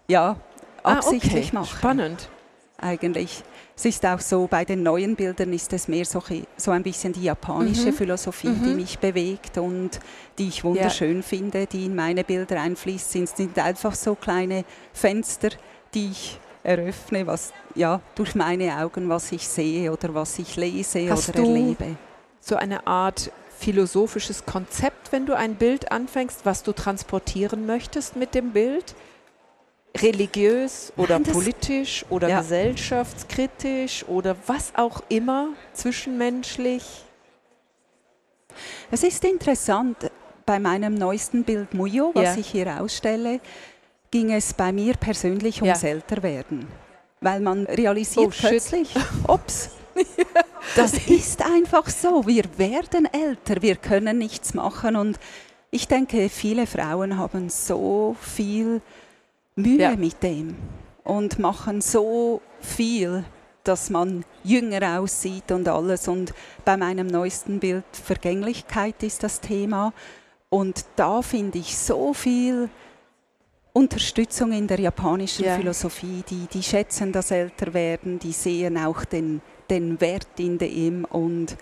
ja 0.07 0.35
Ah, 0.83 0.93
absichtlich 0.93 1.47
okay. 1.47 1.55
mache 1.55 1.75
Spannend. 1.77 2.29
Eigentlich. 2.77 3.43
Es 3.75 3.85
ist 3.85 4.05
auch 4.05 4.19
so, 4.19 4.47
bei 4.47 4.65
den 4.65 4.83
neuen 4.83 5.15
Bildern 5.15 5.53
ist 5.53 5.71
es 5.73 5.87
mehr 5.87 6.05
so, 6.05 6.21
so 6.57 6.71
ein 6.71 6.83
bisschen 6.83 7.13
die 7.13 7.23
japanische 7.23 7.89
Mhm. 7.89 7.93
Philosophie, 7.93 8.53
die 8.63 8.69
Mhm. 8.71 8.75
mich 8.75 8.99
bewegt 8.99 9.57
und 9.57 9.99
die 10.37 10.47
ich 10.47 10.63
wunderschön 10.63 11.23
finde, 11.23 11.65
die 11.67 11.85
in 11.85 11.95
meine 11.95 12.23
Bilder 12.23 12.61
einfließt. 12.61 13.15
Es 13.17 13.31
sind 13.31 13.57
einfach 13.59 13.95
so 13.95 14.15
kleine 14.15 14.63
Fenster, 14.93 15.49
die 15.93 16.09
ich 16.11 16.39
eröffne, 16.63 17.25
was 17.27 17.53
ja 17.75 18.01
durch 18.15 18.35
meine 18.35 18.77
Augen, 18.77 19.09
was 19.09 19.31
ich 19.31 19.47
sehe 19.47 19.91
oder 19.91 20.13
was 20.13 20.37
ich 20.39 20.55
lese 20.55 21.09
Hast 21.09 21.29
oder 21.29 21.39
erlebe. 21.39 21.95
so 22.39 22.55
eine 22.55 22.85
Art 22.85 23.31
philosophisches 23.59 24.45
Konzept, 24.45 25.11
wenn 25.11 25.25
du 25.25 25.35
ein 25.35 25.55
Bild 25.55 25.91
anfängst, 25.91 26.41
was 26.45 26.61
du 26.63 26.73
transportieren 26.73 27.65
möchtest 27.65 28.15
mit 28.15 28.35
dem 28.35 28.51
Bild? 28.51 28.93
Religiös 30.01 30.91
oder 30.97 31.19
das- 31.19 31.33
politisch 31.33 32.05
oder 32.09 32.29
Ja. 32.29 32.39
gesellschaftskritisch 32.41 34.05
oder 34.07 34.35
was 34.47 34.71
auch 34.75 35.01
immer, 35.09 35.49
zwischenmenschlich? 35.73 36.83
Es 38.91 39.03
ist 39.03 39.23
interessant, 39.23 39.97
bei 40.45 40.59
meinem 40.59 40.95
neuesten 40.95 41.43
Bild 41.43 41.73
Muyo, 41.73 42.11
was 42.13 42.23
Ja. 42.23 42.37
ich 42.37 42.47
hier 42.47 42.81
ausstelle, 42.81 43.39
ging 44.11 44.31
es 44.31 44.53
bei 44.53 44.71
mir 44.71 44.93
persönlich 44.95 45.61
ums 45.61 45.81
Ja. 45.81 45.89
Älterwerden. 45.89 46.67
Weil 47.19 47.39
man 47.41 47.65
realisiert 47.65 48.27
Oh, 48.27 48.31
plötzlich, 48.47 48.93
ups, 49.27 49.71
das 50.75 50.93
ist 51.07 51.41
einfach 51.43 51.89
so, 51.89 52.25
wir 52.27 52.45
werden 52.57 53.07
älter, 53.11 53.61
wir 53.61 53.75
können 53.75 54.19
nichts 54.19 54.53
machen 54.53 54.95
und 54.95 55.19
ich 55.71 55.87
denke, 55.87 56.29
viele 56.29 56.65
Frauen 56.65 57.17
haben 57.17 57.49
so 57.49 58.15
viel 58.21 58.81
Mühe 59.57 59.81
Ja. 59.81 59.95
mit 59.95 60.21
dem 60.23 60.55
und 61.03 61.39
machen 61.39 61.81
so 61.81 62.41
viel, 62.61 63.25
dass 63.63 63.89
man 63.89 64.23
jünger 64.43 64.99
aussieht 65.01 65.51
und 65.51 65.67
alles. 65.67 66.07
Und 66.07 66.33
bei 66.63 66.77
meinem 66.77 67.07
neuesten 67.07 67.59
Bild 67.59 67.83
Vergänglichkeit 67.91 69.03
ist 69.03 69.23
das 69.23 69.41
Thema. 69.41 69.91
Und 70.49 70.85
da 70.95 71.21
finde 71.21 71.57
ich 71.57 71.77
so 71.77 72.13
viel 72.13 72.69
Unterstützung 73.73 74.53
in 74.53 74.67
der 74.67 74.79
japanischen 74.79 75.45
Ja. 75.45 75.57
Philosophie. 75.57 76.23
Die, 76.29 76.47
die 76.51 76.63
schätzen 76.63 77.11
das 77.11 77.31
Älterwerden, 77.31 78.19
die 78.19 78.31
sehen 78.31 78.77
auch 78.77 79.03
den, 79.05 79.41
den 79.69 79.99
Wert 79.99 80.39
in 80.39 80.57
dem. 80.57 81.03
Und 81.05 81.57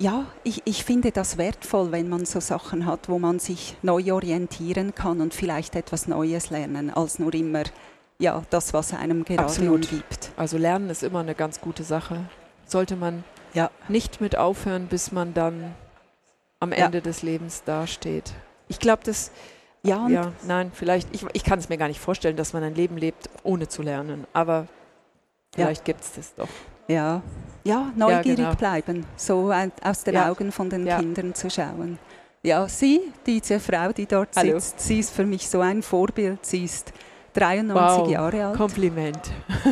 ja, 0.00 0.26
ich, 0.44 0.62
ich 0.64 0.84
finde 0.84 1.10
das 1.10 1.38
wertvoll, 1.38 1.90
wenn 1.90 2.08
man 2.08 2.24
so 2.24 2.38
Sachen 2.40 2.86
hat, 2.86 3.08
wo 3.08 3.18
man 3.18 3.38
sich 3.40 3.76
neu 3.82 4.12
orientieren 4.12 4.94
kann 4.94 5.20
und 5.20 5.34
vielleicht 5.34 5.74
etwas 5.74 6.06
Neues 6.06 6.50
lernen, 6.50 6.90
als 6.90 7.18
nur 7.18 7.34
immer 7.34 7.64
ja, 8.20 8.42
das, 8.50 8.72
was 8.72 8.94
einem 8.94 9.24
gerade 9.24 9.44
Absolut. 9.44 9.90
umgibt. 9.92 10.30
Also 10.36 10.56
Lernen 10.58 10.90
ist 10.90 11.02
immer 11.02 11.20
eine 11.20 11.34
ganz 11.34 11.60
gute 11.60 11.82
Sache. 11.84 12.24
Sollte 12.66 12.96
man 12.96 13.24
Ja. 13.54 13.70
nicht 13.88 14.20
mit 14.20 14.36
aufhören, 14.36 14.86
bis 14.86 15.10
man 15.12 15.34
dann 15.34 15.74
am 16.60 16.70
Ja. 16.72 16.86
Ende 16.86 17.00
des 17.00 17.22
Lebens 17.22 17.62
dasteht. 17.64 18.32
Ich 18.68 18.78
glaube, 18.80 19.02
das, 19.04 19.30
Ja, 19.84 20.04
und 20.04 20.10
ja, 20.12 20.32
nein, 20.42 20.72
vielleicht, 20.74 21.08
ich, 21.14 21.24
ich 21.32 21.44
kann 21.44 21.58
es 21.60 21.68
mir 21.68 21.78
gar 21.78 21.86
nicht 21.88 22.00
vorstellen, 22.00 22.36
dass 22.36 22.52
man 22.52 22.62
ein 22.64 22.74
Leben 22.74 22.96
lebt, 22.98 23.30
ohne 23.44 23.68
zu 23.68 23.82
lernen. 23.82 24.26
Aber 24.32 24.54
Ja. 24.62 24.66
vielleicht 25.66 25.84
gibt 25.84 26.00
es 26.02 26.12
das 26.14 26.34
doch. 26.34 26.48
Ja, 26.88 27.22
ja 27.64 27.92
neugierig 27.94 28.36
genau. 28.36 28.54
bleiben, 28.54 29.06
so 29.16 29.52
aus 29.82 30.04
den 30.04 30.14
Ja. 30.14 30.30
Augen 30.30 30.50
von 30.50 30.70
den 30.70 30.86
Ja. 30.86 30.98
Kindern 30.98 31.34
zu 31.34 31.50
schauen. 31.50 31.98
Ja, 32.42 32.68
sie, 32.68 33.00
diese 33.26 33.60
Frau, 33.60 33.92
die 33.92 34.06
dort 34.06 34.30
Hallo. 34.36 34.58
sitzt, 34.58 34.80
sie 34.80 35.00
ist 35.00 35.10
für 35.12 35.26
mich 35.26 35.48
so 35.48 35.60
ein 35.60 35.82
Vorbild. 35.82 36.44
Sie 36.46 36.64
ist 36.64 36.92
93 37.34 38.00
Wow. 38.04 38.10
Jahre 38.10 38.46
alt 38.46 38.56
Kompliment. 38.56 39.20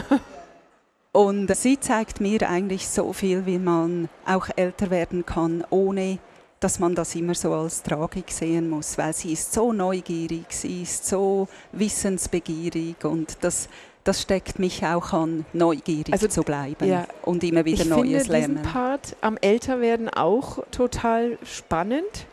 und 1.12 1.54
sie 1.56 1.78
zeigt 1.80 2.20
mir 2.20 2.48
eigentlich 2.48 2.88
so 2.88 3.12
viel, 3.12 3.46
wie 3.46 3.58
man 3.58 4.08
auch 4.26 4.48
älter 4.56 4.90
werden 4.90 5.24
kann, 5.24 5.64
ohne 5.70 6.18
dass 6.60 6.78
man 6.78 6.94
das 6.94 7.14
immer 7.14 7.34
so 7.34 7.54
als 7.54 7.82
Tragik 7.82 8.30
sehen 8.30 8.68
muss, 8.68 8.98
weil 8.98 9.12
sie 9.12 9.32
ist 9.32 9.52
so 9.52 9.72
neugierig, 9.72 10.46
sie 10.48 10.82
ist 10.82 11.06
so 11.06 11.48
wissensbegierig 11.72 13.04
und 13.04 13.36
das, 13.42 13.68
das 14.06 14.22
steckt 14.22 14.58
mich 14.58 14.84
auch 14.84 15.12
an, 15.12 15.44
neugierig 15.52 16.12
Also, 16.12 16.28
zu 16.28 16.42
bleiben 16.42 16.86
ja, 16.86 17.06
und 17.22 17.42
immer 17.44 17.64
wieder 17.64 17.82
ich 17.82 17.88
Neues 17.88 18.24
finde 18.24 18.38
diesen 18.38 18.54
lernen. 18.54 18.62
Part 18.62 19.16
am 19.20 19.36
Älterwerden 19.40 20.08
auch 20.08 20.64
total 20.70 21.38
spannend, 21.44 22.26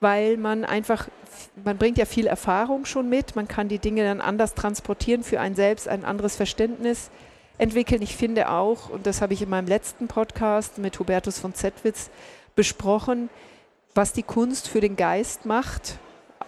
weil 0.00 0.36
man 0.36 0.64
einfach, 0.64 1.08
man 1.64 1.76
bringt 1.78 1.98
ja 1.98 2.04
viel 2.04 2.26
Erfahrung 2.26 2.84
schon 2.84 3.08
mit, 3.08 3.36
man 3.36 3.48
kann 3.48 3.68
die 3.68 3.78
Dinge 3.78 4.04
dann 4.04 4.20
anders 4.20 4.54
transportieren 4.54 5.22
für 5.22 5.40
ein 5.40 5.54
selbst, 5.54 5.88
ein 5.88 6.04
anderes 6.04 6.36
Verständnis 6.36 7.10
entwickeln. 7.58 8.02
Ich 8.02 8.16
finde 8.16 8.50
auch, 8.50 8.90
und 8.90 9.06
das 9.06 9.20
habe 9.22 9.32
ich 9.34 9.42
in 9.42 9.48
meinem 9.48 9.68
letzten 9.68 10.08
Podcast 10.08 10.78
mit 10.78 10.98
Hubertus 10.98 11.38
von 11.38 11.54
Zettwitz 11.54 12.10
besprochen, 12.56 13.28
was 13.94 14.12
die 14.12 14.22
Kunst 14.24 14.68
für 14.68 14.80
den 14.80 14.96
Geist 14.96 15.46
macht. 15.46 15.98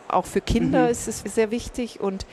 Auch 0.08 0.26
für 0.26 0.40
Kinder 0.40 0.84
Mhm. 0.84 0.90
ist 0.90 1.08
es 1.08 1.20
sehr 1.34 1.50
wichtig 1.50 2.00
und 2.00 2.26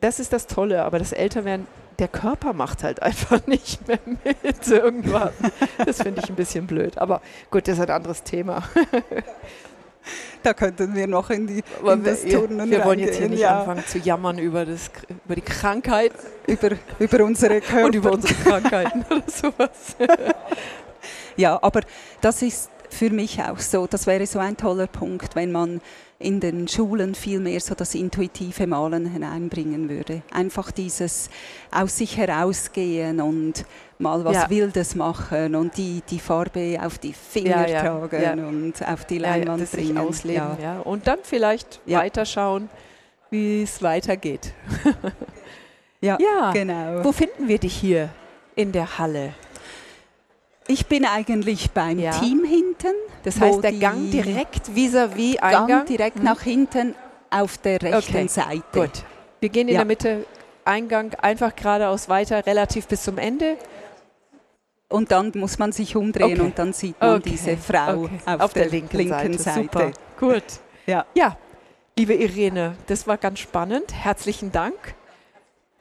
das 0.00 0.20
ist 0.20 0.32
das 0.32 0.46
Tolle, 0.46 0.84
aber 0.84 0.98
das 0.98 1.12
Älterwerden, 1.12 1.66
der 1.98 2.08
Körper 2.08 2.52
macht 2.52 2.82
halt 2.82 3.02
einfach 3.02 3.40
nicht 3.46 3.86
mehr 3.88 3.98
mit 4.04 4.68
irgendwann. 4.68 5.32
Das 5.84 6.02
finde 6.02 6.20
ich 6.22 6.28
ein 6.28 6.36
bisschen 6.36 6.66
blöd. 6.66 6.98
Aber 6.98 7.22
gut, 7.50 7.68
das 7.68 7.78
ist 7.78 7.84
ein 7.84 7.90
anderes 7.90 8.22
Thema. 8.22 8.62
Da 10.44 10.54
könnten 10.54 10.94
wir 10.94 11.08
noch 11.08 11.30
in, 11.30 11.48
die, 11.48 11.64
Aber 11.80 11.94
in 11.94 12.04
das 12.04 12.24
wir, 12.24 12.48
wir 12.48 12.84
wollen 12.84 13.00
jetzt 13.00 13.18
hier 13.18 13.28
nicht 13.28 13.40
ja, 13.40 13.58
anfangen 13.58 13.84
zu 13.84 13.98
jammern 13.98 14.38
über, 14.38 14.64
das, 14.64 14.88
über 15.24 15.34
die 15.34 15.40
Krankheit 15.40 16.12
über, 16.46 16.70
über 17.00 17.24
unsere 17.24 17.60
Körper. 17.60 17.84
und 17.86 17.94
über 17.96 18.12
unsere 18.12 18.34
Krankheiten 18.34 19.04
oder 19.10 19.24
sowas. 19.26 19.96
Ja, 21.36 21.58
aber 21.60 21.80
das 22.20 22.42
ist 22.42 22.70
für 22.88 23.10
mich 23.10 23.42
auch 23.42 23.58
so, 23.58 23.86
das 23.88 24.06
wäre 24.06 24.26
so 24.26 24.38
ein 24.38 24.56
toller 24.56 24.86
Punkt, 24.86 25.34
wenn 25.34 25.50
man 25.50 25.80
in 26.18 26.40
den 26.40 26.66
Schulen 26.66 27.14
viel 27.14 27.40
mehr 27.40 27.60
so 27.60 27.74
das 27.74 27.94
intuitive 27.94 28.66
Malen 28.66 29.04
hineinbringen 29.06 29.90
würde. 29.90 30.22
Einfach 30.32 30.70
dieses 30.70 31.28
aus 31.70 31.98
sich 31.98 32.16
herausgehen 32.16 33.20
und 33.20 33.66
mal 33.98 34.24
was 34.24 34.34
Ja. 34.34 34.50
Wildes 34.50 34.94
machen 34.94 35.54
und 35.54 35.76
die, 35.76 36.02
die 36.08 36.18
Farbe 36.18 36.78
auf 36.82 36.98
die 36.98 37.12
Finger 37.12 37.66
Ja, 37.68 37.68
ja, 37.68 37.80
tragen 37.82 38.22
ja. 38.38 38.46
und 38.46 38.74
auf 38.88 39.04
die 39.04 39.16
Ja, 39.16 39.22
ja, 39.22 39.36
Leinwand 39.36 39.68
sich 39.68 39.88
bringen. 39.88 39.98
ausleben. 39.98 40.56
Ja. 40.58 40.74
Ja. 40.76 40.80
Und 40.80 41.06
dann 41.06 41.18
vielleicht 41.22 41.80
Ja. 41.84 41.98
weiterschauen, 41.98 42.70
wie 43.30 43.62
es 43.62 43.82
weitergeht. 43.82 44.52
Ja, 46.00 46.18
Ja, 46.20 46.52
genau. 46.52 47.02
Wo 47.04 47.10
finden 47.12 47.48
wir 47.48 47.58
dich 47.58 47.74
hier 47.74 48.10
in 48.54 48.70
der 48.70 48.98
Halle? 48.98 49.32
Ich 50.68 50.86
bin 50.86 51.04
eigentlich 51.06 51.70
beim 51.70 51.98
Ja. 51.98 52.10
Team 52.12 52.44
hinten. 52.44 52.94
Das 53.26 53.40
heißt, 53.40 53.62
der 53.64 53.72
Gang 53.72 54.10
direkt 54.12 54.68
vis-à-vis 54.74 55.38
Eingang? 55.38 55.66
Gang 55.66 55.86
direkt 55.86 56.18
Mhm. 56.18 56.24
nach 56.24 56.40
hinten 56.42 56.94
auf 57.28 57.58
der 57.58 57.82
rechten 57.82 58.16
Okay, 58.16 58.28
Seite. 58.28 58.62
Gut. 58.72 59.02
Wir 59.40 59.48
gehen 59.48 59.66
in 59.66 59.74
Ja. 59.74 59.80
der 59.80 59.84
Mitte, 59.86 60.24
Eingang 60.64 61.12
einfach 61.14 61.54
geradeaus 61.56 62.08
weiter, 62.08 62.46
relativ 62.46 62.86
bis 62.86 63.02
zum 63.02 63.18
Ende. 63.18 63.56
Und 64.88 65.10
dann 65.10 65.32
muss 65.34 65.58
man 65.58 65.72
sich 65.72 65.96
umdrehen 65.96 66.34
Okay. 66.38 66.40
und 66.40 66.58
dann 66.58 66.72
sieht 66.72 67.00
man 67.00 67.16
Okay, 67.16 67.30
diese 67.30 67.56
Frau 67.56 68.04
okay. 68.04 68.10
auf, 68.38 68.52
der, 68.52 68.68
linken, 68.68 69.36
Seite. 69.38 69.62
Super. 69.62 69.90
Gut. 70.20 70.44
Ja. 70.86 71.04
ja, 71.14 71.36
liebe 71.98 72.14
Irene, 72.14 72.76
das 72.86 73.08
war 73.08 73.16
ganz 73.16 73.40
spannend. 73.40 73.92
Herzlichen 73.92 74.52
Dank, 74.52 74.94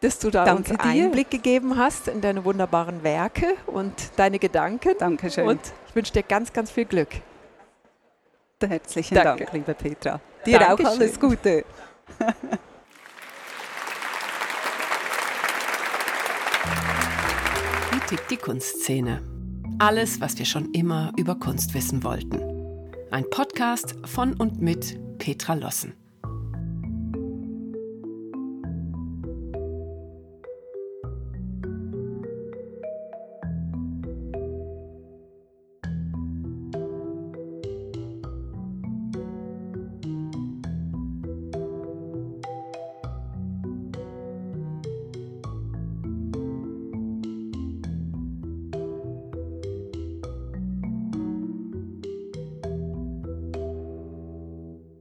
dass 0.01 0.17
du 0.17 0.31
da 0.31 0.45
Danke 0.45 0.71
uns 0.73 0.81
dir. 0.81 0.89
Einblick 0.89 1.29
gegeben 1.29 1.77
hast 1.77 2.07
in 2.07 2.21
deine 2.21 2.43
wunderbaren 2.43 3.03
Werke 3.03 3.53
und 3.67 3.93
deine 4.15 4.39
Gedanken. 4.39 4.95
Dankeschön. 4.97 5.47
Und 5.47 5.59
ich 5.87 5.95
wünsche 5.95 6.11
dir 6.13 6.23
ganz, 6.23 6.51
ganz 6.51 6.71
viel 6.71 6.85
Glück. 6.85 7.09
Herzlichen 8.61 9.15
Danke. 9.15 9.43
Dank, 9.43 9.53
liebe 9.53 9.73
Petra. 9.73 10.21
Dir 10.45 10.59
Dankeschön. 10.59 10.85
auch 10.85 10.91
alles 10.91 11.19
Gute. 11.19 11.65
Wie 17.91 17.99
tickt 18.07 18.31
die 18.31 18.37
Kunstszene? 18.37 19.21
Alles, 19.79 20.21
was 20.21 20.37
wir 20.37 20.45
schon 20.45 20.71
immer 20.71 21.11
über 21.17 21.35
Kunst 21.35 21.73
wissen 21.73 22.05
wollten. 22.05 22.39
Ein 23.11 23.29
Podcast 23.29 23.95
von 24.05 24.33
und 24.35 24.61
mit 24.61 24.97
Petra 25.17 25.55
Lossen. 25.55 25.93